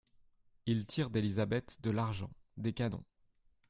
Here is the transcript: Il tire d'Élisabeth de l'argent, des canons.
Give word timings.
Il 0.65 0.87
tire 0.87 1.11
d'Élisabeth 1.11 1.79
de 1.83 1.91
l'argent, 1.91 2.31
des 2.57 2.73
canons. 2.73 3.03